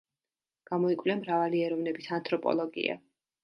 გამოიკვლია 0.69 1.17
მრავალი 1.21 1.63
ეროვნების 1.67 2.11
ანთროპოლოგია. 2.21 3.01